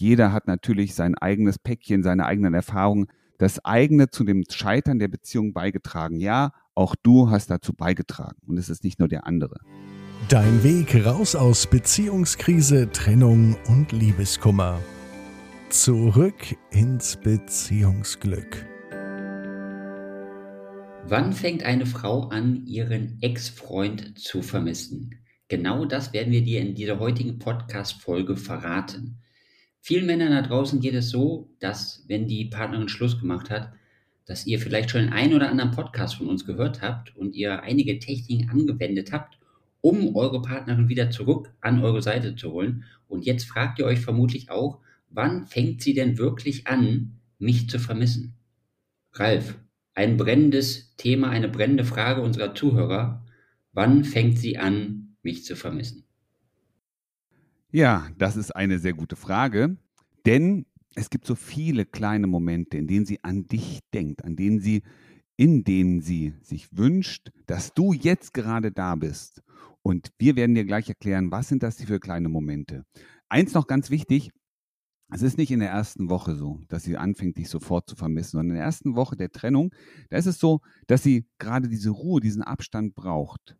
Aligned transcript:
Jeder 0.00 0.32
hat 0.32 0.46
natürlich 0.46 0.94
sein 0.94 1.16
eigenes 1.16 1.58
Päckchen, 1.58 2.04
seine 2.04 2.24
eigenen 2.24 2.54
Erfahrungen, 2.54 3.08
das 3.36 3.64
eigene 3.64 4.10
zu 4.10 4.22
dem 4.22 4.44
Scheitern 4.48 5.00
der 5.00 5.08
Beziehung 5.08 5.52
beigetragen. 5.52 6.20
Ja, 6.20 6.52
auch 6.76 6.94
du 7.02 7.30
hast 7.30 7.50
dazu 7.50 7.72
beigetragen 7.72 8.38
und 8.46 8.58
es 8.58 8.68
ist 8.68 8.84
nicht 8.84 9.00
nur 9.00 9.08
der 9.08 9.26
andere. 9.26 9.58
Dein 10.28 10.62
Weg 10.62 11.04
raus 11.04 11.34
aus 11.34 11.66
Beziehungskrise, 11.66 12.92
Trennung 12.92 13.56
und 13.66 13.90
Liebeskummer. 13.90 14.78
Zurück 15.68 16.56
ins 16.70 17.16
Beziehungsglück. 17.16 18.66
Wann 21.08 21.32
fängt 21.32 21.64
eine 21.64 21.86
Frau 21.86 22.28
an, 22.28 22.64
ihren 22.66 23.18
Ex-Freund 23.20 24.16
zu 24.16 24.42
vermissen? 24.42 25.16
Genau 25.48 25.86
das 25.86 26.12
werden 26.12 26.32
wir 26.32 26.44
dir 26.44 26.60
in 26.60 26.76
dieser 26.76 27.00
heutigen 27.00 27.40
Podcast-Folge 27.40 28.36
verraten. 28.36 29.18
Vielen 29.88 30.04
Männern 30.04 30.32
da 30.32 30.42
draußen 30.42 30.80
geht 30.80 30.92
es 30.92 31.08
so, 31.08 31.48
dass, 31.60 32.04
wenn 32.08 32.28
die 32.28 32.44
Partnerin 32.44 32.90
Schluss 32.90 33.18
gemacht 33.18 33.48
hat, 33.48 33.72
dass 34.26 34.46
ihr 34.46 34.58
vielleicht 34.58 34.90
schon 34.90 35.08
einen 35.08 35.32
oder 35.32 35.48
anderen 35.48 35.70
Podcast 35.70 36.16
von 36.16 36.28
uns 36.28 36.44
gehört 36.44 36.82
habt 36.82 37.16
und 37.16 37.34
ihr 37.34 37.62
einige 37.62 37.98
Techniken 37.98 38.50
angewendet 38.50 39.12
habt, 39.12 39.38
um 39.80 40.14
eure 40.14 40.42
Partnerin 40.42 40.90
wieder 40.90 41.10
zurück 41.10 41.54
an 41.62 41.82
eure 41.82 42.02
Seite 42.02 42.36
zu 42.36 42.52
holen. 42.52 42.84
Und 43.08 43.24
jetzt 43.24 43.44
fragt 43.44 43.78
ihr 43.78 43.86
euch 43.86 44.00
vermutlich 44.00 44.50
auch, 44.50 44.80
wann 45.08 45.46
fängt 45.46 45.80
sie 45.80 45.94
denn 45.94 46.18
wirklich 46.18 46.66
an, 46.66 47.14
mich 47.38 47.70
zu 47.70 47.78
vermissen? 47.78 48.34
Ralf, 49.14 49.58
ein 49.94 50.18
brennendes 50.18 50.96
Thema, 50.98 51.30
eine 51.30 51.48
brennende 51.48 51.86
Frage 51.86 52.20
unserer 52.20 52.54
Zuhörer. 52.54 53.24
Wann 53.72 54.04
fängt 54.04 54.38
sie 54.38 54.58
an, 54.58 55.16
mich 55.22 55.46
zu 55.46 55.56
vermissen? 55.56 56.04
Ja, 57.70 58.08
das 58.16 58.36
ist 58.36 58.56
eine 58.56 58.78
sehr 58.78 58.94
gute 58.94 59.16
Frage, 59.16 59.76
denn 60.24 60.64
es 60.94 61.10
gibt 61.10 61.26
so 61.26 61.34
viele 61.34 61.84
kleine 61.84 62.26
Momente, 62.26 62.78
in 62.78 62.86
denen 62.86 63.04
sie 63.04 63.22
an 63.22 63.44
dich 63.44 63.80
denkt, 63.92 64.24
an 64.24 64.36
denen 64.36 64.58
sie, 64.58 64.82
in 65.36 65.64
denen 65.64 66.00
sie 66.00 66.32
sich 66.40 66.74
wünscht, 66.76 67.30
dass 67.46 67.74
du 67.74 67.92
jetzt 67.92 68.32
gerade 68.32 68.72
da 68.72 68.94
bist. 68.94 69.42
Und 69.82 70.08
wir 70.18 70.34
werden 70.34 70.54
dir 70.54 70.64
gleich 70.64 70.88
erklären, 70.88 71.30
was 71.30 71.48
sind 71.48 71.62
das 71.62 71.76
für 71.82 72.00
kleine 72.00 72.30
Momente. 72.30 72.84
Eins 73.28 73.52
noch 73.52 73.66
ganz 73.66 73.90
wichtig, 73.90 74.30
es 75.10 75.20
ist 75.20 75.36
nicht 75.36 75.50
in 75.50 75.60
der 75.60 75.70
ersten 75.70 76.08
Woche 76.08 76.36
so, 76.36 76.62
dass 76.68 76.84
sie 76.84 76.96
anfängt, 76.96 77.36
dich 77.36 77.50
sofort 77.50 77.88
zu 77.88 77.96
vermissen, 77.96 78.32
sondern 78.32 78.50
in 78.50 78.56
der 78.56 78.64
ersten 78.64 78.94
Woche 78.96 79.16
der 79.16 79.30
Trennung, 79.30 79.74
da 80.08 80.16
ist 80.16 80.26
es 80.26 80.38
so, 80.38 80.60
dass 80.86 81.02
sie 81.02 81.26
gerade 81.38 81.68
diese 81.68 81.90
Ruhe, 81.90 82.20
diesen 82.20 82.42
Abstand 82.42 82.94
braucht. 82.94 83.56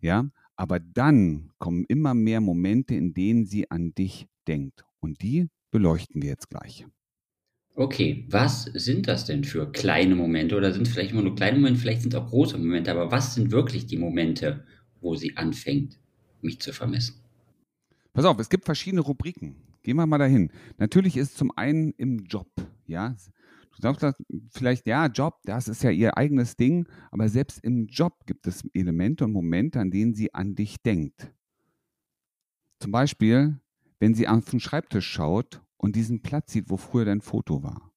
Ja, 0.00 0.28
aber 0.62 0.78
dann 0.78 1.50
kommen 1.58 1.84
immer 1.88 2.14
mehr 2.14 2.40
Momente, 2.40 2.94
in 2.94 3.14
denen 3.14 3.46
sie 3.46 3.68
an 3.72 3.94
dich 3.96 4.28
denkt. 4.46 4.84
Und 5.00 5.20
die 5.20 5.48
beleuchten 5.72 6.22
wir 6.22 6.28
jetzt 6.28 6.50
gleich. 6.50 6.86
Okay, 7.74 8.26
was 8.30 8.70
sind 8.72 9.08
das 9.08 9.24
denn 9.24 9.42
für 9.42 9.72
kleine 9.72 10.14
Momente? 10.14 10.56
Oder 10.56 10.72
sind 10.72 10.86
es 10.86 10.92
vielleicht 10.92 11.10
immer 11.10 11.22
nur 11.22 11.34
kleine 11.34 11.58
Momente, 11.58 11.80
vielleicht 11.80 12.02
sind 12.02 12.14
es 12.14 12.20
auch 12.20 12.28
große 12.28 12.58
Momente, 12.58 12.92
aber 12.92 13.10
was 13.10 13.34
sind 13.34 13.50
wirklich 13.50 13.86
die 13.86 13.96
Momente, 13.96 14.64
wo 15.00 15.16
sie 15.16 15.36
anfängt, 15.36 15.98
mich 16.42 16.60
zu 16.60 16.72
vermissen? 16.72 17.16
Pass 18.12 18.24
auf, 18.24 18.38
es 18.38 18.48
gibt 18.48 18.64
verschiedene 18.64 19.02
Rubriken. 19.02 19.56
Gehen 19.82 19.96
wir 19.96 20.06
mal 20.06 20.18
dahin. 20.18 20.52
Natürlich 20.78 21.16
ist 21.16 21.36
zum 21.36 21.50
einen 21.56 21.90
im 21.96 22.20
Job, 22.26 22.46
ja. 22.86 23.16
Du 23.74 23.80
sagst 23.80 24.04
vielleicht, 24.50 24.86
ja, 24.86 25.06
Job, 25.06 25.40
das 25.44 25.68
ist 25.68 25.82
ja 25.82 25.90
ihr 25.90 26.16
eigenes 26.16 26.56
Ding, 26.56 26.86
aber 27.10 27.28
selbst 27.28 27.64
im 27.64 27.86
Job 27.86 28.26
gibt 28.26 28.46
es 28.46 28.64
Elemente 28.74 29.24
und 29.24 29.32
Momente, 29.32 29.80
an 29.80 29.90
denen 29.90 30.14
sie 30.14 30.34
an 30.34 30.54
dich 30.54 30.82
denkt. 30.82 31.32
Zum 32.80 32.92
Beispiel, 32.92 33.60
wenn 33.98 34.14
sie 34.14 34.28
auf 34.28 34.44
den 34.50 34.60
Schreibtisch 34.60 35.06
schaut 35.06 35.62
und 35.76 35.96
diesen 35.96 36.22
Platz 36.22 36.52
sieht, 36.52 36.68
wo 36.68 36.76
früher 36.76 37.04
dein 37.04 37.20
Foto 37.20 37.62
war. 37.62 37.92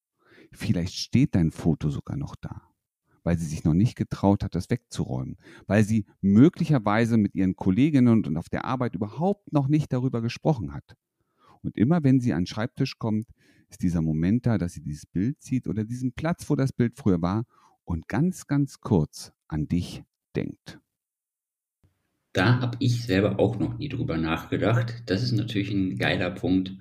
Vielleicht 0.51 0.93
steht 0.93 1.35
dein 1.35 1.51
Foto 1.51 1.89
sogar 1.89 2.15
noch 2.15 2.35
da, 2.35 2.61
weil 3.23 3.37
sie 3.37 3.45
sich 3.45 3.63
noch 3.63 3.73
nicht 3.73 3.95
getraut 3.95 4.43
hat, 4.43 4.55
das 4.55 4.69
wegzuräumen, 4.69 5.37
weil 5.67 5.83
sie 5.83 6.05
möglicherweise 6.21 7.17
mit 7.17 7.35
ihren 7.35 7.55
Kolleginnen 7.55 8.25
und 8.25 8.37
auf 8.37 8.47
der 8.49 8.65
Arbeit 8.65 8.95
überhaupt 8.95 9.51
noch 9.51 9.67
nicht 9.67 9.91
darüber 9.91 10.21
gesprochen 10.21 10.73
hat. 10.73 10.95
Und 11.63 11.77
immer 11.77 12.03
wenn 12.03 12.19
sie 12.19 12.33
an 12.33 12.41
den 12.41 12.47
Schreibtisch 12.47 12.97
kommt, 12.99 13.27
ist 13.69 13.81
dieser 13.81 14.01
Moment 14.01 14.45
da, 14.45 14.57
dass 14.57 14.73
sie 14.73 14.81
dieses 14.81 15.05
Bild 15.05 15.41
sieht 15.41 15.67
oder 15.67 15.83
diesen 15.83 16.13
Platz, 16.13 16.49
wo 16.49 16.55
das 16.55 16.71
Bild 16.71 16.95
früher 16.95 17.21
war 17.21 17.45
und 17.83 18.07
ganz, 18.07 18.47
ganz 18.47 18.79
kurz 18.79 19.33
an 19.47 19.67
dich 19.67 20.03
denkt. 20.35 20.79
Da 22.33 22.59
habe 22.59 22.77
ich 22.79 23.03
selber 23.03 23.39
auch 23.39 23.57
noch 23.59 23.77
nie 23.77 23.87
drüber 23.87 24.17
nachgedacht. 24.17 25.03
Das 25.05 25.23
ist 25.23 25.31
natürlich 25.31 25.71
ein 25.71 25.97
geiler 25.97 26.31
Punkt, 26.31 26.77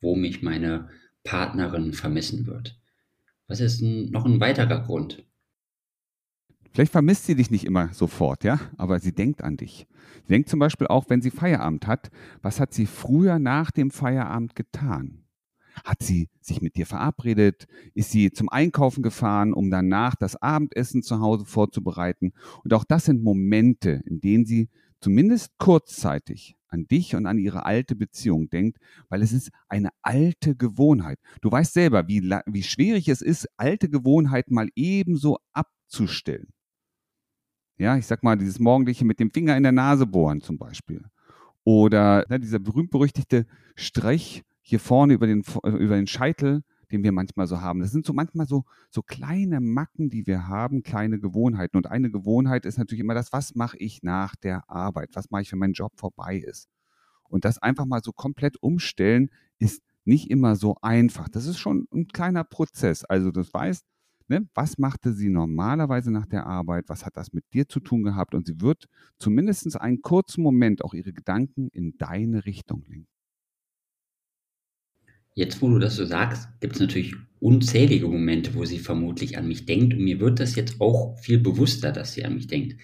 wo 0.00 0.16
mich 0.16 0.42
meine 0.42 0.88
Partnerin 1.24 1.92
vermissen 1.92 2.46
wird. 2.46 2.80
Was 3.46 3.60
ist 3.60 3.82
noch 3.82 4.24
ein 4.24 4.40
weiterer 4.40 4.80
Grund? 4.80 5.24
Vielleicht 6.72 6.92
vermisst 6.92 7.26
sie 7.26 7.36
dich 7.36 7.50
nicht 7.50 7.64
immer 7.64 7.92
sofort, 7.92 8.42
ja, 8.42 8.58
aber 8.78 8.98
sie 8.98 9.14
denkt 9.14 9.44
an 9.44 9.56
dich. 9.56 9.86
Sie 10.24 10.32
denkt 10.32 10.48
zum 10.48 10.58
Beispiel 10.58 10.86
auch, 10.86 11.08
wenn 11.08 11.22
sie 11.22 11.30
Feierabend 11.30 11.86
hat, 11.86 12.10
was 12.42 12.58
hat 12.58 12.74
sie 12.74 12.86
früher 12.86 13.38
nach 13.38 13.70
dem 13.70 13.90
Feierabend 13.90 14.56
getan? 14.56 15.23
Hat 15.82 16.02
sie 16.02 16.28
sich 16.40 16.62
mit 16.62 16.76
dir 16.76 16.86
verabredet? 16.86 17.66
Ist 17.94 18.10
sie 18.10 18.30
zum 18.30 18.48
Einkaufen 18.48 19.02
gefahren, 19.02 19.52
um 19.52 19.70
danach 19.70 20.14
das 20.14 20.36
Abendessen 20.36 21.02
zu 21.02 21.20
Hause 21.20 21.44
vorzubereiten? 21.44 22.32
Und 22.62 22.72
auch 22.74 22.84
das 22.84 23.06
sind 23.06 23.22
Momente, 23.22 24.02
in 24.06 24.20
denen 24.20 24.46
sie 24.46 24.68
zumindest 25.00 25.50
kurzzeitig 25.58 26.56
an 26.68 26.86
dich 26.86 27.14
und 27.14 27.26
an 27.26 27.38
ihre 27.38 27.64
alte 27.64 27.94
Beziehung 27.94 28.48
denkt, 28.50 28.78
weil 29.08 29.22
es 29.22 29.32
ist 29.32 29.50
eine 29.68 29.90
alte 30.02 30.56
Gewohnheit. 30.56 31.18
Du 31.40 31.50
weißt 31.50 31.72
selber, 31.72 32.08
wie, 32.08 32.22
wie 32.22 32.62
schwierig 32.62 33.08
es 33.08 33.22
ist, 33.22 33.48
alte 33.56 33.88
Gewohnheiten 33.88 34.54
mal 34.54 34.68
ebenso 34.74 35.38
abzustellen. 35.52 36.48
Ja, 37.76 37.96
ich 37.96 38.06
sag 38.06 38.22
mal, 38.22 38.36
dieses 38.36 38.58
morgendliche 38.58 39.04
mit 39.04 39.18
dem 39.18 39.30
Finger 39.30 39.56
in 39.56 39.62
der 39.62 39.72
Nase 39.72 40.06
bohren 40.06 40.40
zum 40.40 40.58
Beispiel. 40.58 41.04
Oder 41.64 42.24
ne, 42.28 42.38
dieser 42.38 42.58
berühmt-berüchtigte 42.58 43.46
Strich 43.74 44.42
hier 44.64 44.80
vorne 44.80 45.12
über 45.12 45.26
den, 45.26 45.44
über 45.62 45.96
den 45.96 46.06
Scheitel, 46.06 46.62
den 46.90 47.04
wir 47.04 47.12
manchmal 47.12 47.46
so 47.46 47.60
haben. 47.60 47.80
Das 47.80 47.92
sind 47.92 48.06
so 48.06 48.12
manchmal 48.12 48.46
so, 48.46 48.64
so 48.90 49.02
kleine 49.02 49.60
Macken, 49.60 50.08
die 50.08 50.26
wir 50.26 50.48
haben, 50.48 50.82
kleine 50.82 51.20
Gewohnheiten. 51.20 51.76
Und 51.76 51.86
eine 51.86 52.10
Gewohnheit 52.10 52.64
ist 52.64 52.78
natürlich 52.78 53.00
immer 53.00 53.14
das, 53.14 53.32
was 53.32 53.54
mache 53.54 53.76
ich 53.76 54.02
nach 54.02 54.34
der 54.36 54.68
Arbeit? 54.70 55.10
Was 55.12 55.30
mache 55.30 55.42
ich, 55.42 55.52
wenn 55.52 55.58
mein 55.58 55.74
Job 55.74 55.92
vorbei 55.96 56.36
ist? 56.36 56.68
Und 57.28 57.44
das 57.44 57.58
einfach 57.58 57.84
mal 57.84 58.02
so 58.02 58.12
komplett 58.12 58.62
umstellen, 58.62 59.30
ist 59.58 59.82
nicht 60.04 60.30
immer 60.30 60.56
so 60.56 60.76
einfach. 60.80 61.28
Das 61.28 61.46
ist 61.46 61.58
schon 61.58 61.86
ein 61.92 62.08
kleiner 62.08 62.44
Prozess. 62.44 63.04
Also 63.04 63.30
das 63.30 63.52
weißt, 63.52 63.84
ne, 64.28 64.48
was 64.54 64.78
machte 64.78 65.12
sie 65.12 65.28
normalerweise 65.28 66.10
nach 66.10 66.26
der 66.26 66.46
Arbeit? 66.46 66.84
Was 66.88 67.04
hat 67.04 67.16
das 67.16 67.32
mit 67.32 67.44
dir 67.52 67.68
zu 67.68 67.80
tun 67.80 68.02
gehabt? 68.02 68.34
Und 68.34 68.46
sie 68.46 68.60
wird 68.60 68.86
zumindest 69.18 69.78
einen 69.78 70.00
kurzen 70.00 70.42
Moment 70.42 70.82
auch 70.84 70.94
ihre 70.94 71.12
Gedanken 71.12 71.68
in 71.68 71.98
deine 71.98 72.46
Richtung 72.46 72.84
lenken. 72.86 73.13
Jetzt, 75.34 75.60
wo 75.60 75.68
du 75.68 75.78
das 75.78 75.96
so 75.96 76.04
sagst, 76.04 76.48
gibt 76.60 76.74
es 76.74 76.80
natürlich 76.80 77.14
unzählige 77.40 78.08
Momente, 78.08 78.54
wo 78.54 78.64
sie 78.64 78.78
vermutlich 78.78 79.36
an 79.36 79.48
mich 79.48 79.66
denkt. 79.66 79.94
Und 79.94 80.04
mir 80.04 80.20
wird 80.20 80.40
das 80.40 80.54
jetzt 80.54 80.80
auch 80.80 81.18
viel 81.18 81.38
bewusster, 81.38 81.92
dass 81.92 82.12
sie 82.12 82.24
an 82.24 82.34
mich 82.34 82.46
denkt. 82.46 82.76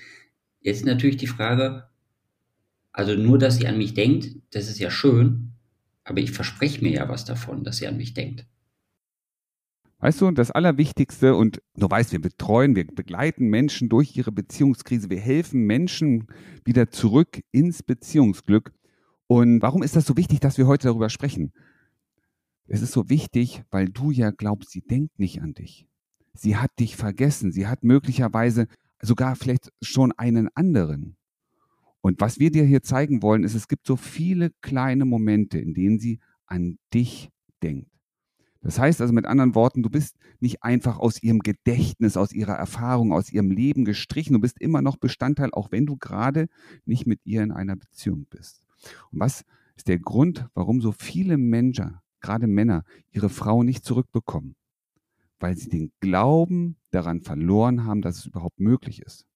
Jetzt 0.61 0.85
natürlich 0.85 1.17
die 1.17 1.29
Frage, 1.29 1.85
also 2.93 3.15
nur, 3.15 3.39
dass 3.39 3.57
sie 3.57 3.69
an 3.69 3.79
mich 3.79 3.95
denkt, 3.95 4.37
das 4.51 4.69
ist 4.69 4.81
ja 4.81 4.91
schön, 4.91 5.53
aber 6.05 6.21
ich 6.21 6.33
verspreche 6.33 6.83
mir 6.83 6.93
ja 6.93 7.09
was 7.09 7.25
davon, 7.25 7.63
dass 7.63 7.79
sie 7.79 7.87
an 7.87 7.97
mich 7.97 8.15
denkt. 8.15 8.45
Weißt 10.01 10.21
du, 10.21 10.31
das 10.31 10.51
Allerwichtigste, 10.51 11.35
und 11.35 11.63
du 11.77 11.89
weißt, 11.89 12.13
wir 12.13 12.21
betreuen, 12.21 12.75
wir 12.75 12.87
begleiten 12.87 13.49
Menschen 13.49 13.89
durch 13.91 14.17
ihre 14.17 14.33
Beziehungskrise, 14.33 15.11
wir 15.11 15.21
helfen 15.21 15.67
Menschen 15.67 16.27
wieder 16.65 16.91
zurück 16.91 17.43
ins 17.53 17.83
Beziehungsglück. 17.83 18.73
Und 19.27 19.63
warum 19.63 19.83
ist 19.83 19.97
das 19.97 20.07
so 20.07 20.17
wichtig, 20.17 20.41
dass 20.41 20.59
wir 20.59 20.67
heute 20.67 20.89
darüber 20.89 21.11
sprechen? 21.11 21.53
Es 22.73 22.83
ist 22.83 22.93
so 22.93 23.09
wichtig, 23.11 23.65
weil 23.73 23.89
du 23.89 24.13
ja 24.13 24.31
glaubst, 24.31 24.71
sie 24.71 24.81
denkt 24.81 25.19
nicht 25.19 25.43
an 25.43 25.55
dich. 25.55 25.89
Sie 26.35 26.57
hat 26.57 26.71
dich 26.79 26.95
vergessen. 26.95 27.51
Sie 27.51 27.67
hat 27.67 27.83
möglicherweise 27.83 28.69
sogar 29.03 29.35
vielleicht 29.35 29.73
schon 29.83 30.13
einen 30.13 30.49
anderen. 30.55 31.17
Und 32.01 32.21
was 32.21 32.39
wir 32.39 32.53
dir 32.53 32.63
hier 32.63 32.81
zeigen 32.85 33.23
wollen, 33.23 33.43
ist, 33.43 33.55
es 33.55 33.67
gibt 33.67 33.89
so 33.89 33.97
viele 33.97 34.53
kleine 34.61 35.05
Momente, 35.05 35.59
in 35.59 35.75
denen 35.75 35.99
sie 35.99 36.21
an 36.47 36.79
dich 36.95 37.31
denkt. 37.61 37.91
Das 38.63 38.79
heißt 38.79 39.01
also 39.01 39.13
mit 39.13 39.27
anderen 39.27 39.57
Worten, 39.57 39.83
du 39.83 39.91
bist 39.91 40.17
nicht 40.39 40.63
einfach 40.63 40.97
aus 40.97 41.21
ihrem 41.21 41.41
Gedächtnis, 41.41 42.17
aus 42.17 42.33
ihrer 42.33 42.55
Erfahrung, 42.55 43.13
aus 43.13 43.33
ihrem 43.33 43.51
Leben 43.51 43.85
gestrichen. 43.85 44.35
Du 44.35 44.41
bist 44.41 44.61
immer 44.61 44.81
noch 44.81 44.97
Bestandteil, 44.97 45.51
auch 45.53 45.73
wenn 45.73 45.87
du 45.87 45.97
gerade 45.97 46.47
nicht 46.85 47.05
mit 47.05 47.19
ihr 47.25 47.43
in 47.43 47.51
einer 47.51 47.75
Beziehung 47.75 48.27
bist. 48.31 48.63
Und 49.11 49.19
was 49.19 49.45
ist 49.75 49.89
der 49.89 49.99
Grund, 49.99 50.47
warum 50.55 50.81
so 50.81 50.93
viele 50.93 51.37
Menschen 51.37 51.99
gerade 52.21 52.47
Männer, 52.47 52.85
ihre 53.11 53.29
Frau 53.29 53.63
nicht 53.63 53.85
zurückbekommen, 53.85 54.57
weil 55.39 55.57
sie 55.57 55.69
den 55.69 55.93
Glauben 56.01 56.77
daran 56.91 57.21
verloren 57.21 57.85
haben, 57.85 58.03
dass 58.03 58.19
es 58.19 58.27
überhaupt 58.27 58.61
möglich 58.61 59.03
ist. 59.03 59.27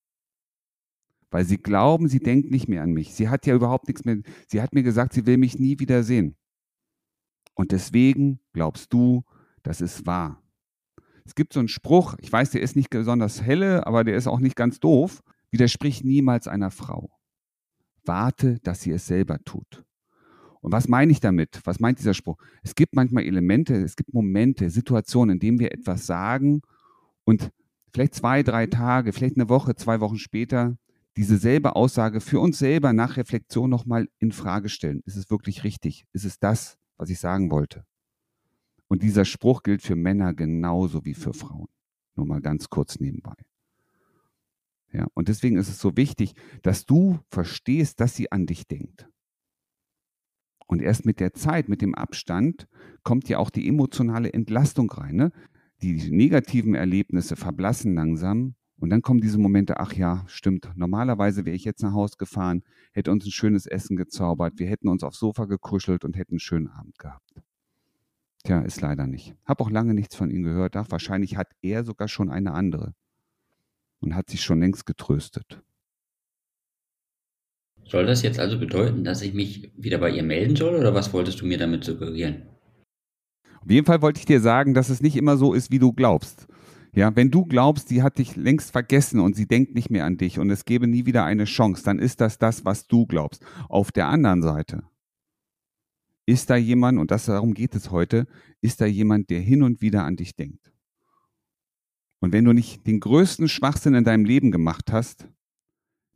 Weil 1.30 1.44
sie 1.44 1.58
glauben, 1.58 2.08
sie 2.08 2.20
denkt 2.20 2.50
nicht 2.50 2.68
mehr 2.68 2.82
an 2.82 2.92
mich. 2.92 3.14
Sie 3.14 3.28
hat 3.28 3.46
ja 3.46 3.54
überhaupt 3.54 3.88
nichts 3.88 4.04
mehr. 4.04 4.18
Sie 4.46 4.62
hat 4.62 4.72
mir 4.72 4.84
gesagt, 4.84 5.14
sie 5.14 5.26
will 5.26 5.36
mich 5.36 5.58
nie 5.58 5.80
wieder 5.80 6.04
sehen. 6.04 6.36
Und 7.54 7.72
deswegen 7.72 8.40
glaubst 8.52 8.92
du, 8.92 9.24
das 9.62 9.80
ist 9.80 10.06
wahr. 10.06 10.42
Es 11.24 11.34
gibt 11.34 11.52
so 11.52 11.58
einen 11.58 11.68
Spruch, 11.68 12.16
ich 12.20 12.30
weiß, 12.30 12.50
der 12.50 12.60
ist 12.60 12.76
nicht 12.76 12.90
besonders 12.90 13.42
helle, 13.42 13.86
aber 13.86 14.04
der 14.04 14.16
ist 14.16 14.26
auch 14.26 14.40
nicht 14.40 14.56
ganz 14.56 14.78
doof. 14.78 15.22
Widersprich 15.50 16.04
niemals 16.04 16.46
einer 16.48 16.70
Frau. 16.70 17.10
Warte, 18.04 18.58
dass 18.60 18.82
sie 18.82 18.90
es 18.90 19.06
selber 19.06 19.38
tut. 19.44 19.84
Und 20.64 20.72
was 20.72 20.88
meine 20.88 21.12
ich 21.12 21.20
damit? 21.20 21.60
Was 21.64 21.78
meint 21.78 21.98
dieser 21.98 22.14
Spruch? 22.14 22.38
Es 22.62 22.74
gibt 22.74 22.94
manchmal 22.94 23.24
Elemente, 23.24 23.74
es 23.74 23.96
gibt 23.96 24.14
Momente, 24.14 24.70
Situationen, 24.70 25.34
in 25.34 25.38
denen 25.38 25.58
wir 25.58 25.72
etwas 25.72 26.06
sagen 26.06 26.62
und 27.24 27.50
vielleicht 27.92 28.14
zwei, 28.14 28.42
drei 28.42 28.66
Tage, 28.66 29.12
vielleicht 29.12 29.36
eine 29.36 29.50
Woche, 29.50 29.74
zwei 29.74 30.00
Wochen 30.00 30.16
später 30.16 30.78
diese 31.18 31.36
selbe 31.36 31.76
Aussage 31.76 32.22
für 32.22 32.40
uns 32.40 32.58
selber 32.58 32.94
nach 32.94 33.18
Reflexion 33.18 33.68
nochmal 33.68 34.08
in 34.20 34.32
Frage 34.32 34.70
stellen. 34.70 35.02
Ist 35.04 35.16
es 35.16 35.28
wirklich 35.28 35.64
richtig? 35.64 36.06
Ist 36.14 36.24
es 36.24 36.38
das, 36.38 36.78
was 36.96 37.10
ich 37.10 37.20
sagen 37.20 37.50
wollte? 37.50 37.84
Und 38.88 39.02
dieser 39.02 39.26
Spruch 39.26 39.64
gilt 39.64 39.82
für 39.82 39.96
Männer 39.96 40.32
genauso 40.32 41.04
wie 41.04 41.14
für 41.14 41.34
Frauen. 41.34 41.68
Nur 42.16 42.24
mal 42.24 42.40
ganz 42.40 42.70
kurz 42.70 42.98
nebenbei. 42.98 43.34
Ja, 44.94 45.08
und 45.12 45.28
deswegen 45.28 45.58
ist 45.58 45.68
es 45.68 45.78
so 45.78 45.94
wichtig, 45.98 46.32
dass 46.62 46.86
du 46.86 47.20
verstehst, 47.28 48.00
dass 48.00 48.16
sie 48.16 48.32
an 48.32 48.46
dich 48.46 48.66
denkt. 48.66 49.10
Und 50.66 50.80
erst 50.82 51.04
mit 51.04 51.20
der 51.20 51.34
Zeit, 51.34 51.68
mit 51.68 51.82
dem 51.82 51.94
Abstand, 51.94 52.66
kommt 53.02 53.28
ja 53.28 53.38
auch 53.38 53.50
die 53.50 53.68
emotionale 53.68 54.32
Entlastung 54.32 54.90
rein. 54.90 55.16
Ne? 55.16 55.32
Die 55.82 56.10
negativen 56.10 56.74
Erlebnisse 56.74 57.36
verblassen 57.36 57.94
langsam 57.94 58.54
und 58.76 58.90
dann 58.90 59.02
kommen 59.02 59.20
diese 59.20 59.38
Momente, 59.38 59.78
ach 59.78 59.92
ja, 59.92 60.24
stimmt, 60.26 60.70
normalerweise 60.74 61.44
wäre 61.44 61.56
ich 61.56 61.64
jetzt 61.64 61.82
nach 61.82 61.92
Hause 61.92 62.16
gefahren, 62.18 62.62
hätte 62.92 63.12
uns 63.12 63.24
ein 63.24 63.30
schönes 63.30 63.66
Essen 63.66 63.96
gezaubert, 63.96 64.58
wir 64.58 64.68
hätten 64.68 64.88
uns 64.88 65.04
aufs 65.04 65.18
Sofa 65.18 65.44
gekuschelt 65.44 66.04
und 66.04 66.16
hätten 66.16 66.34
einen 66.34 66.40
schönen 66.40 66.68
Abend 66.68 66.98
gehabt. 66.98 67.34
Tja, 68.42 68.60
ist 68.60 68.80
leider 68.82 69.06
nicht. 69.06 69.34
Hab 69.46 69.60
auch 69.60 69.70
lange 69.70 69.94
nichts 69.94 70.16
von 70.16 70.30
ihm 70.30 70.42
gehört. 70.42 70.76
Ach, 70.76 70.90
wahrscheinlich 70.90 71.38
hat 71.38 71.48
er 71.62 71.82
sogar 71.82 72.08
schon 72.08 72.28
eine 72.28 72.52
andere 72.52 72.94
und 74.00 74.14
hat 74.14 74.28
sich 74.28 74.42
schon 74.42 74.60
längst 74.60 74.84
getröstet. 74.84 75.62
Soll 77.86 78.06
das 78.06 78.22
jetzt 78.22 78.38
also 78.38 78.58
bedeuten, 78.58 79.04
dass 79.04 79.22
ich 79.22 79.34
mich 79.34 79.72
wieder 79.76 79.98
bei 79.98 80.10
ihr 80.10 80.22
melden 80.22 80.56
soll 80.56 80.74
oder 80.74 80.94
was 80.94 81.12
wolltest 81.12 81.40
du 81.40 81.46
mir 81.46 81.58
damit 81.58 81.84
suggerieren? 81.84 82.42
Auf 83.60 83.70
jeden 83.70 83.86
Fall 83.86 84.02
wollte 84.02 84.20
ich 84.20 84.26
dir 84.26 84.40
sagen, 84.40 84.74
dass 84.74 84.88
es 84.88 85.00
nicht 85.00 85.16
immer 85.16 85.36
so 85.36 85.54
ist, 85.54 85.70
wie 85.70 85.78
du 85.78 85.92
glaubst. 85.92 86.46
Ja, 86.94 87.14
wenn 87.16 87.30
du 87.30 87.44
glaubst, 87.44 87.88
sie 87.88 88.02
hat 88.02 88.18
dich 88.18 88.36
längst 88.36 88.70
vergessen 88.70 89.20
und 89.20 89.34
sie 89.34 89.46
denkt 89.46 89.74
nicht 89.74 89.90
mehr 89.90 90.04
an 90.04 90.16
dich 90.16 90.38
und 90.38 90.50
es 90.50 90.64
gäbe 90.64 90.86
nie 90.86 91.06
wieder 91.06 91.24
eine 91.24 91.44
Chance, 91.44 91.82
dann 91.84 91.98
ist 91.98 92.20
das 92.20 92.38
das, 92.38 92.64
was 92.64 92.86
du 92.86 93.06
glaubst. 93.06 93.44
Auf 93.68 93.90
der 93.90 94.08
anderen 94.08 94.42
Seite 94.42 94.84
ist 96.26 96.50
da 96.50 96.56
jemand, 96.56 96.98
und 96.98 97.10
das, 97.10 97.26
darum 97.26 97.52
geht 97.52 97.74
es 97.74 97.90
heute, 97.90 98.26
ist 98.60 98.80
da 98.80 98.86
jemand, 98.86 99.28
der 99.30 99.40
hin 99.40 99.62
und 99.62 99.80
wieder 99.82 100.04
an 100.04 100.16
dich 100.16 100.36
denkt. 100.36 100.72
Und 102.20 102.32
wenn 102.32 102.44
du 102.44 102.52
nicht 102.52 102.86
den 102.86 103.00
größten 103.00 103.48
Schwachsinn 103.48 103.94
in 103.94 104.04
deinem 104.04 104.24
Leben 104.24 104.50
gemacht 104.50 104.92
hast, 104.92 105.28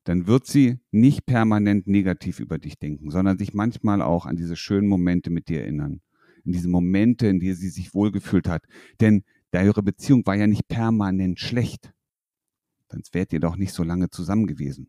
dann 0.09 0.27
wird 0.27 0.47
sie 0.47 0.79
nicht 0.91 1.27
permanent 1.27 1.87
negativ 1.87 2.41
über 2.41 2.57
dich 2.57 2.79
denken, 2.79 3.11
sondern 3.11 3.37
sich 3.37 3.53
manchmal 3.53 4.01
auch 4.01 4.25
an 4.25 4.37
diese 4.37 4.57
schönen 4.57 4.89
Momente 4.89 5.29
mit 5.29 5.51
dir 5.51 5.61
erinnern. 5.61 6.01
In 6.47 6.53
diese 6.53 6.71
Momente, 6.71 7.27
in 7.27 7.41
denen 7.41 7.55
sie 7.55 7.69
sich 7.69 7.93
wohlgefühlt 7.93 8.49
hat. 8.49 8.65
Denn 9.01 9.23
eure 9.55 9.83
Beziehung 9.83 10.25
war 10.25 10.35
ja 10.35 10.47
nicht 10.47 10.67
permanent 10.67 11.41
schlecht. 11.41 11.93
Sonst 12.91 13.13
wärt 13.13 13.35
ihr 13.35 13.41
doch 13.41 13.57
nicht 13.57 13.75
so 13.75 13.83
lange 13.83 14.09
zusammen 14.09 14.47
gewesen. 14.47 14.89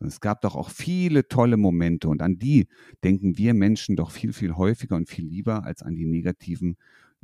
Es 0.00 0.20
gab 0.20 0.42
doch 0.42 0.54
auch 0.54 0.68
viele 0.68 1.26
tolle 1.28 1.56
Momente 1.56 2.10
und 2.10 2.20
an 2.20 2.38
die 2.38 2.68
denken 3.02 3.38
wir 3.38 3.54
Menschen 3.54 3.96
doch 3.96 4.10
viel, 4.10 4.34
viel 4.34 4.54
häufiger 4.54 4.96
und 4.96 5.08
viel 5.08 5.24
lieber 5.24 5.64
als 5.64 5.82
an 5.82 5.96
die 5.96 6.04
negativen, 6.04 6.76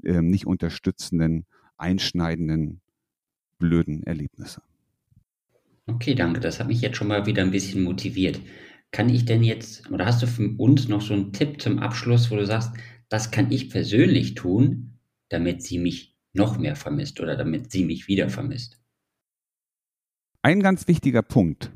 äh, 0.02 0.22
nicht 0.22 0.46
unterstützenden, 0.46 1.44
einschneidenden, 1.76 2.80
blöden 3.58 4.02
Erlebnisse. 4.02 4.62
Okay, 5.86 6.14
danke. 6.14 6.40
Das 6.40 6.60
hat 6.60 6.68
mich 6.68 6.80
jetzt 6.80 6.96
schon 6.96 7.08
mal 7.08 7.26
wieder 7.26 7.42
ein 7.42 7.50
bisschen 7.50 7.82
motiviert. 7.82 8.40
Kann 8.90 9.08
ich 9.08 9.24
denn 9.24 9.42
jetzt, 9.42 9.90
oder 9.90 10.06
hast 10.06 10.22
du 10.22 10.26
für 10.26 10.48
uns 10.56 10.88
noch 10.88 11.00
so 11.00 11.14
einen 11.14 11.32
Tipp 11.32 11.60
zum 11.60 11.78
Abschluss, 11.78 12.30
wo 12.30 12.36
du 12.36 12.46
sagst, 12.46 12.72
das 13.08 13.30
kann 13.30 13.50
ich 13.50 13.70
persönlich 13.70 14.34
tun, 14.34 14.98
damit 15.28 15.62
sie 15.62 15.78
mich 15.78 16.16
noch 16.32 16.58
mehr 16.58 16.76
vermisst 16.76 17.20
oder 17.20 17.36
damit 17.36 17.70
sie 17.70 17.84
mich 17.84 18.08
wieder 18.08 18.28
vermisst? 18.28 18.80
Ein 20.42 20.60
ganz 20.60 20.88
wichtiger 20.88 21.22
Punkt 21.22 21.70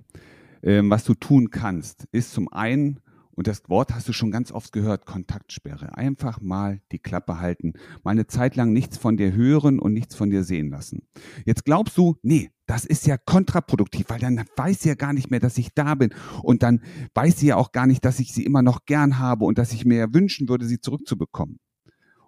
ähm, 0.63 0.91
was 0.91 1.05
du 1.05 1.15
tun 1.15 1.51
kannst, 1.51 2.07
ist 2.13 2.33
zum 2.33 2.53
einen, 2.53 3.01
und 3.39 3.47
das 3.47 3.63
Wort 3.69 3.95
hast 3.95 4.09
du 4.09 4.13
schon 4.13 4.33
ganz 4.33 4.51
oft 4.51 4.73
gehört, 4.73 5.07
Kontaktsperre. 5.07 5.97
Einfach 5.97 6.41
mal 6.41 6.81
die 6.91 6.99
Klappe 6.99 7.39
halten, 7.39 7.75
mal 8.03 8.11
eine 8.11 8.27
Zeit 8.27 8.57
lang 8.57 8.73
nichts 8.73 8.99
von 8.99 9.17
dir 9.17 9.33
hören 9.33 9.79
und 9.79 9.93
nichts 9.93 10.17
von 10.17 10.29
dir 10.29 10.43
sehen 10.43 10.71
lassen. 10.71 11.07
Jetzt 11.45 11.65
glaubst 11.65 11.97
du, 11.97 12.17
nee, 12.23 12.51
das 12.67 12.85
ist 12.85 13.07
ja 13.07 13.17
kontraproduktiv, 13.17 14.07
weil 14.09 14.19
dann 14.19 14.45
weiß 14.57 14.81
sie 14.81 14.89
ja 14.89 14.97
gar 14.97 15.13
nicht 15.13 15.31
mehr, 15.31 15.39
dass 15.39 15.57
ich 15.57 15.73
da 15.73 15.95
bin. 15.95 16.13
Und 16.43 16.65
dann 16.65 16.83
weiß 17.15 17.39
sie 17.39 17.47
ja 17.47 17.55
auch 17.55 17.71
gar 17.71 17.87
nicht, 17.87 18.05
dass 18.05 18.19
ich 18.19 18.35
sie 18.35 18.45
immer 18.45 18.63
noch 18.63 18.87
gern 18.87 19.21
habe 19.21 19.45
und 19.45 19.57
dass 19.57 19.73
ich 19.73 19.85
mir 19.85 20.13
wünschen 20.13 20.49
würde, 20.49 20.67
sie 20.67 20.81
zurückzubekommen. 20.81 21.61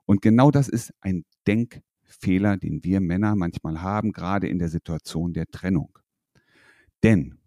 Und 0.07 0.23
genau 0.23 0.53
das 0.53 0.69
ist 0.69 0.95
ein 1.01 1.25
Denkfehler, 1.45 2.57
den 2.57 2.85
wir 2.85 3.01
Männer 3.01 3.35
manchmal 3.35 3.83
haben, 3.83 4.13
gerade 4.13 4.47
in 4.47 4.61
der 4.61 4.69
Situation 4.69 5.33
der 5.33 5.47
Trennung. 5.47 5.99
Denn 7.03 7.40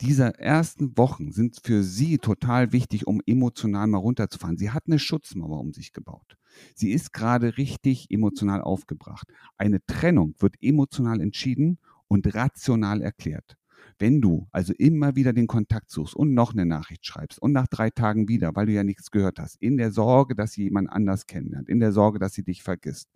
diese 0.00 0.38
ersten 0.38 0.96
Wochen 0.98 1.32
sind 1.32 1.58
für 1.62 1.82
sie 1.82 2.18
total 2.18 2.72
wichtig, 2.72 3.06
um 3.06 3.20
emotional 3.26 3.86
mal 3.86 3.98
runterzufahren. 3.98 4.58
Sie 4.58 4.70
hat 4.70 4.84
eine 4.86 4.98
Schutzmauer 4.98 5.58
um 5.58 5.72
sich 5.72 5.92
gebaut. 5.92 6.36
Sie 6.74 6.92
ist 6.92 7.12
gerade 7.12 7.56
richtig 7.56 8.10
emotional 8.10 8.60
aufgebracht. 8.60 9.28
Eine 9.56 9.84
Trennung 9.86 10.34
wird 10.38 10.56
emotional 10.60 11.20
entschieden 11.20 11.78
und 12.08 12.34
rational 12.34 13.00
erklärt. 13.00 13.56
Wenn 13.98 14.20
du 14.20 14.46
also 14.52 14.74
immer 14.74 15.16
wieder 15.16 15.32
den 15.32 15.46
Kontakt 15.46 15.90
suchst 15.90 16.14
und 16.14 16.34
noch 16.34 16.52
eine 16.52 16.66
Nachricht 16.66 17.06
schreibst 17.06 17.40
und 17.40 17.52
nach 17.52 17.66
drei 17.66 17.90
Tagen 17.90 18.28
wieder, 18.28 18.54
weil 18.54 18.66
du 18.66 18.72
ja 18.72 18.84
nichts 18.84 19.10
gehört 19.10 19.38
hast, 19.38 19.56
in 19.62 19.78
der 19.78 19.90
Sorge, 19.90 20.34
dass 20.34 20.52
sie 20.52 20.64
jemand 20.64 20.90
anders 20.90 21.26
kennenlernt, 21.26 21.68
in 21.68 21.80
der 21.80 21.92
Sorge, 21.92 22.18
dass 22.18 22.34
sie 22.34 22.42
dich 22.42 22.62
vergisst, 22.62 23.08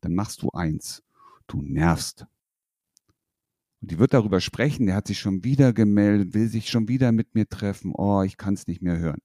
dann 0.00 0.14
machst 0.14 0.42
du 0.42 0.50
eins. 0.50 1.02
Du 1.46 1.62
nervst. 1.62 2.26
Und 3.84 3.90
die 3.90 3.98
wird 3.98 4.14
darüber 4.14 4.40
sprechen, 4.40 4.86
der 4.86 4.94
hat 4.94 5.08
sich 5.08 5.18
schon 5.18 5.44
wieder 5.44 5.74
gemeldet, 5.74 6.32
will 6.32 6.48
sich 6.48 6.70
schon 6.70 6.88
wieder 6.88 7.12
mit 7.12 7.34
mir 7.34 7.46
treffen, 7.46 7.92
oh, 7.94 8.22
ich 8.22 8.38
kann 8.38 8.54
es 8.54 8.66
nicht 8.66 8.80
mehr 8.80 8.98
hören. 8.98 9.20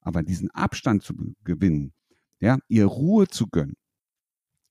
Aber 0.00 0.22
diesen 0.22 0.50
Abstand 0.52 1.02
zu 1.02 1.12
gewinnen, 1.44 1.92
ja, 2.40 2.56
ihr 2.68 2.86
Ruhe 2.86 3.28
zu 3.28 3.46
gönnen, 3.46 3.74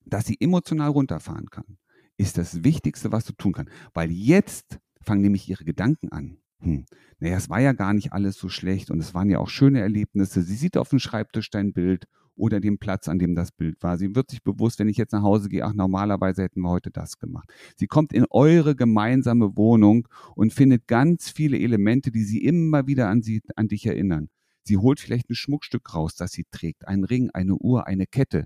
dass 0.03 0.25
sie 0.25 0.37
emotional 0.39 0.89
runterfahren 0.89 1.45
kann, 1.51 1.77
ist 2.17 2.39
das 2.39 2.63
Wichtigste, 2.63 3.11
was 3.11 3.25
du 3.25 3.33
tun 3.33 3.53
kannst. 3.53 3.71
Weil 3.93 4.09
jetzt 4.09 4.79
fangen 4.99 5.21
nämlich 5.21 5.47
ihre 5.47 5.63
Gedanken 5.63 6.11
an. 6.11 6.39
Hm, 6.61 6.87
naja, 7.19 7.37
es 7.37 7.51
war 7.51 7.61
ja 7.61 7.73
gar 7.73 7.93
nicht 7.93 8.13
alles 8.13 8.35
so 8.37 8.49
schlecht 8.49 8.89
und 8.89 8.99
es 8.99 9.13
waren 9.13 9.29
ja 9.29 9.37
auch 9.37 9.49
schöne 9.49 9.79
Erlebnisse. 9.79 10.41
Sie 10.41 10.55
sieht 10.55 10.75
auf 10.75 10.89
dem 10.89 10.97
Schreibtisch 10.97 11.51
dein 11.51 11.71
Bild 11.71 12.07
oder 12.37 12.59
den 12.59 12.77
Platz, 12.77 13.07
an 13.07 13.19
dem 13.19 13.35
das 13.35 13.51
Bild 13.51 13.81
war. 13.81 13.97
Sie 13.97 14.15
wird 14.15 14.29
sich 14.29 14.43
bewusst, 14.43 14.79
wenn 14.79 14.87
ich 14.87 14.97
jetzt 14.97 15.11
nach 15.11 15.23
Hause 15.23 15.49
gehe, 15.49 15.65
ach, 15.65 15.73
normalerweise 15.73 16.43
hätten 16.43 16.61
wir 16.61 16.69
heute 16.69 16.91
das 16.91 17.17
gemacht. 17.19 17.51
Sie 17.75 17.87
kommt 17.87 18.13
in 18.13 18.25
eure 18.29 18.75
gemeinsame 18.75 19.57
Wohnung 19.57 20.07
und 20.35 20.53
findet 20.53 20.87
ganz 20.87 21.29
viele 21.29 21.59
Elemente, 21.59 22.11
die 22.11 22.23
sie 22.23 22.43
immer 22.43 22.87
wieder 22.87 23.09
an, 23.09 23.21
sie, 23.21 23.41
an 23.55 23.67
dich 23.67 23.85
erinnern. 23.85 24.29
Sie 24.63 24.77
holt 24.77 24.99
vielleicht 24.99 25.29
ein 25.29 25.35
Schmuckstück 25.35 25.95
raus, 25.95 26.15
das 26.15 26.31
sie 26.31 26.45
trägt, 26.51 26.87
einen 26.87 27.03
Ring, 27.03 27.29
eine 27.33 27.55
Uhr, 27.55 27.87
eine 27.87 28.05
Kette, 28.05 28.45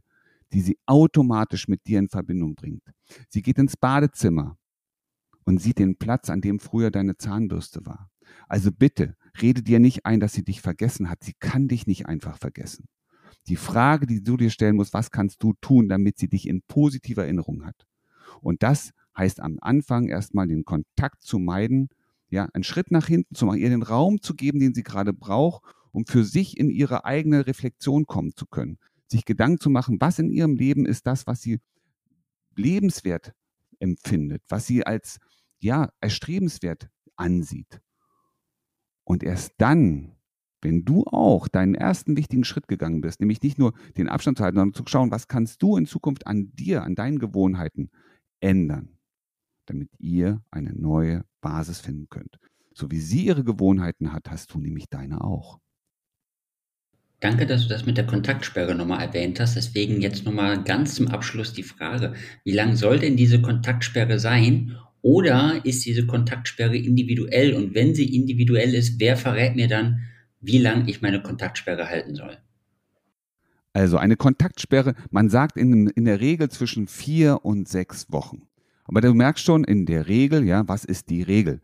die 0.53 0.61
sie 0.61 0.77
automatisch 0.85 1.67
mit 1.67 1.87
dir 1.87 1.99
in 1.99 2.09
Verbindung 2.09 2.55
bringt. 2.55 2.83
Sie 3.29 3.41
geht 3.41 3.57
ins 3.57 3.77
Badezimmer 3.77 4.57
und 5.45 5.61
sieht 5.61 5.79
den 5.79 5.97
Platz, 5.97 6.29
an 6.29 6.41
dem 6.41 6.59
früher 6.59 6.91
deine 6.91 7.17
Zahnbürste 7.17 7.85
war. 7.85 8.09
Also 8.47 8.71
bitte, 8.71 9.15
rede 9.41 9.63
dir 9.63 9.79
nicht 9.79 10.05
ein, 10.05 10.19
dass 10.19 10.33
sie 10.33 10.43
dich 10.43 10.61
vergessen 10.61 11.09
hat. 11.09 11.23
Sie 11.23 11.33
kann 11.39 11.67
dich 11.67 11.87
nicht 11.87 12.05
einfach 12.05 12.37
vergessen. 12.37 12.87
Die 13.47 13.55
Frage, 13.55 14.05
die 14.05 14.23
du 14.23 14.37
dir 14.37 14.49
stellen 14.49 14.75
musst, 14.75 14.93
was 14.93 15.11
kannst 15.11 15.41
du 15.43 15.53
tun, 15.61 15.89
damit 15.89 16.17
sie 16.17 16.27
dich 16.27 16.47
in 16.47 16.61
positiver 16.61 17.23
Erinnerung 17.23 17.65
hat? 17.65 17.87
Und 18.41 18.63
das 18.63 18.91
heißt 19.17 19.39
am 19.39 19.57
Anfang 19.61 20.07
erstmal 20.07 20.47
den 20.47 20.63
Kontakt 20.63 21.23
zu 21.23 21.39
meiden, 21.39 21.89
ja, 22.29 22.47
einen 22.53 22.63
Schritt 22.63 22.91
nach 22.91 23.07
hinten 23.07 23.35
zu 23.35 23.45
machen, 23.45 23.59
ihr 23.59 23.69
den 23.69 23.83
Raum 23.83 24.21
zu 24.21 24.35
geben, 24.35 24.59
den 24.59 24.73
sie 24.73 24.83
gerade 24.83 25.11
braucht, 25.11 25.63
um 25.91 26.05
für 26.05 26.23
sich 26.23 26.57
in 26.57 26.69
ihre 26.69 27.03
eigene 27.03 27.45
Reflexion 27.45 28.05
kommen 28.05 28.33
zu 28.35 28.45
können. 28.45 28.77
Sich 29.07 29.25
Gedanken 29.25 29.59
zu 29.59 29.69
machen, 29.69 29.97
was 29.99 30.19
in 30.19 30.31
ihrem 30.31 30.55
Leben 30.55 30.85
ist 30.85 31.05
das, 31.05 31.27
was 31.27 31.41
sie 31.41 31.59
lebenswert 32.55 33.33
empfindet, 33.79 34.43
was 34.47 34.67
sie 34.67 34.85
als, 34.85 35.19
ja, 35.59 35.89
erstrebenswert 35.99 36.89
ansieht. 37.17 37.81
Und 39.03 39.23
erst 39.23 39.53
dann 39.57 40.15
wenn 40.61 40.85
du 40.85 41.03
auch 41.05 41.47
deinen 41.47 41.75
ersten 41.75 42.17
wichtigen 42.17 42.43
Schritt 42.43 42.67
gegangen 42.67 43.01
bist, 43.01 43.19
nämlich 43.19 43.41
nicht 43.41 43.57
nur 43.57 43.73
den 43.97 44.07
Abstand 44.07 44.37
zu 44.37 44.43
halten, 44.43 44.57
sondern 44.57 44.73
zu 44.75 44.83
schauen, 44.87 45.11
was 45.11 45.27
kannst 45.27 45.61
du 45.61 45.77
in 45.77 45.85
Zukunft 45.85 46.27
an 46.27 46.51
dir, 46.53 46.83
an 46.83 46.95
deinen 46.95 47.19
Gewohnheiten 47.19 47.89
ändern, 48.39 48.97
damit 49.65 49.89
ihr 49.99 50.41
eine 50.51 50.73
neue 50.73 51.23
Basis 51.41 51.79
finden 51.79 52.07
könnt. 52.09 52.37
So 52.73 52.91
wie 52.91 52.99
sie 52.99 53.25
ihre 53.25 53.43
Gewohnheiten 53.43 54.13
hat, 54.13 54.29
hast 54.29 54.53
du 54.53 54.59
nämlich 54.59 54.89
deine 54.89 55.21
auch. 55.21 55.59
Danke, 57.19 57.45
dass 57.45 57.63
du 57.63 57.69
das 57.69 57.85
mit 57.85 57.97
der 57.97 58.07
Kontaktsperre 58.07 58.73
nochmal 58.73 59.05
erwähnt 59.05 59.39
hast. 59.39 59.55
Deswegen 59.55 60.01
jetzt 60.01 60.25
nochmal 60.25 60.63
ganz 60.63 60.95
zum 60.95 61.07
Abschluss 61.07 61.53
die 61.53 61.63
Frage, 61.63 62.13
wie 62.43 62.51
lang 62.51 62.75
soll 62.75 62.97
denn 62.97 63.15
diese 63.15 63.41
Kontaktsperre 63.41 64.17
sein? 64.17 64.75
Oder 65.03 65.61
ist 65.63 65.85
diese 65.85 66.07
Kontaktsperre 66.07 66.77
individuell? 66.77 67.53
Und 67.53 67.75
wenn 67.75 67.93
sie 67.93 68.15
individuell 68.15 68.73
ist, 68.73 68.99
wer 68.99 69.17
verrät 69.17 69.55
mir 69.55 69.67
dann, 69.67 70.01
wie 70.41 70.57
lang 70.57 70.87
ich 70.87 71.01
meine 71.01 71.21
Kontaktsperre 71.21 71.87
halten 71.87 72.15
soll? 72.15 72.37
Also 73.73 73.97
eine 73.97 74.17
Kontaktsperre, 74.17 74.95
man 75.11 75.29
sagt 75.29 75.55
in, 75.55 75.87
in 75.87 76.05
der 76.05 76.19
Regel 76.19 76.49
zwischen 76.49 76.87
vier 76.87 77.45
und 77.45 77.69
sechs 77.69 78.11
Wochen. 78.11 78.47
Aber 78.83 78.99
du 78.99 79.13
merkst 79.13 79.45
schon, 79.45 79.63
in 79.63 79.85
der 79.85 80.07
Regel, 80.07 80.43
ja, 80.43 80.67
was 80.67 80.83
ist 80.83 81.09
die 81.09 81.21
Regel? 81.21 81.61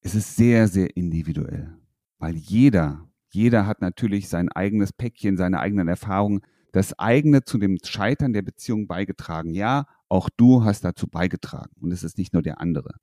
Es 0.00 0.14
ist 0.14 0.36
sehr, 0.36 0.68
sehr 0.68 0.96
individuell, 0.96 1.76
weil 2.18 2.36
jeder, 2.36 3.08
jeder 3.30 3.66
hat 3.66 3.80
natürlich 3.80 4.28
sein 4.28 4.48
eigenes 4.48 4.92
Päckchen, 4.92 5.36
seine 5.36 5.58
eigenen 5.58 5.88
Erfahrungen, 5.88 6.42
das 6.72 6.96
eigene 6.98 7.42
zu 7.42 7.58
dem 7.58 7.78
Scheitern 7.82 8.32
der 8.32 8.42
Beziehung 8.42 8.86
beigetragen. 8.86 9.54
Ja, 9.54 9.86
auch 10.08 10.28
du 10.36 10.64
hast 10.64 10.84
dazu 10.84 11.06
beigetragen 11.06 11.72
und 11.80 11.92
es 11.92 12.02
ist 12.02 12.18
nicht 12.18 12.32
nur 12.32 12.42
der 12.42 12.60
andere. 12.60 12.94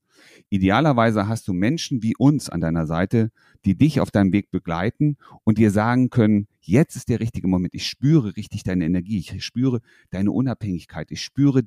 Idealerweise 0.50 1.28
hast 1.28 1.48
du 1.48 1.54
Menschen 1.54 2.02
wie 2.02 2.16
uns 2.18 2.50
an 2.50 2.62
deiner 2.62 2.88
Seite, 2.88 3.32
die 3.66 3.78
dich 3.78 4.00
auf 4.00 4.12
deinem 4.12 4.32
Weg 4.34 4.52
begleiten 4.52 5.18
und 5.44 5.58
dir 5.58 5.72
sagen 5.72 6.10
können, 6.10 6.48
jetzt 6.62 6.96
ist 6.96 7.10
der 7.10 7.20
richtige 7.20 7.48
Moment. 7.48 7.74
Ich 7.74 7.88
spüre 7.88 8.36
richtig 8.36 8.64
deine 8.64 8.86
Energie, 8.86 9.20
ich 9.20 9.44
spüre 9.44 9.82
deine 10.10 10.32
Unabhängigkeit, 10.32 11.12
ich 11.12 11.22
spüre 11.22 11.64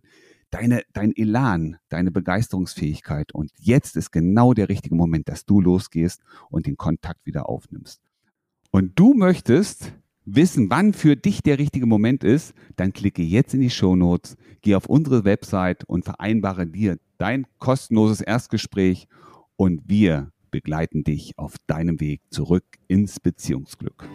deine, 0.50 0.82
dein 0.92 1.12
Elan, 1.14 1.76
deine 1.88 2.10
Begeisterungsfähigkeit. 2.10 3.32
Und 3.32 3.52
jetzt 3.58 3.96
ist 3.96 4.10
genau 4.10 4.54
der 4.54 4.68
richtige 4.68 4.94
Moment, 4.94 5.28
dass 5.28 5.44
du 5.44 5.60
losgehst 5.60 6.22
und 6.50 6.66
den 6.66 6.76
Kontakt 6.76 7.26
wieder 7.26 7.48
aufnimmst. 7.48 8.00
Und 8.70 8.98
du 8.98 9.14
möchtest 9.14 9.92
wissen, 10.34 10.70
wann 10.70 10.92
für 10.92 11.16
dich 11.16 11.42
der 11.42 11.58
richtige 11.58 11.86
Moment 11.86 12.24
ist, 12.24 12.54
dann 12.76 12.92
klicke 12.92 13.22
jetzt 13.22 13.54
in 13.54 13.60
die 13.60 13.70
Show 13.70 13.96
Notes, 13.96 14.36
geh 14.62 14.74
auf 14.74 14.86
unsere 14.86 15.24
Website 15.24 15.84
und 15.84 16.04
vereinbare 16.04 16.66
dir 16.66 16.98
dein 17.18 17.46
kostenloses 17.58 18.20
Erstgespräch 18.20 19.06
und 19.56 19.82
wir 19.86 20.30
begleiten 20.50 21.04
dich 21.04 21.32
auf 21.36 21.56
deinem 21.66 22.00
Weg 22.00 22.22
zurück 22.30 22.64
ins 22.86 23.20
Beziehungsglück. 23.20 24.08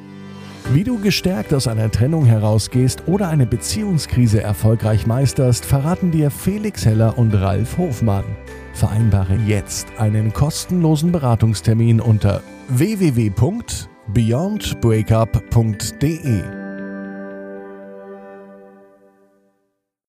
Wie 0.72 0.84
du 0.84 1.00
gestärkt 1.00 1.54
aus 1.54 1.68
einer 1.68 1.92
Trennung 1.92 2.26
herausgehst 2.26 3.04
oder 3.08 3.28
eine 3.28 3.46
Beziehungskrise 3.46 4.42
erfolgreich 4.42 5.06
meisterst, 5.06 5.66
verraten 5.66 6.12
dir 6.12 6.32
Felix 6.32 6.86
Heller 6.86 7.18
und 7.18 7.34
Ralf 7.34 7.78
Hofmann. 7.78 8.24
Vereinbare 8.74 9.36
jetzt 9.46 9.88
einen 10.00 10.34
kostenlosen 10.34 11.12
Beratungstermin 11.12 12.00
unter 12.00 12.42
beyondbreakup.de 14.08 16.63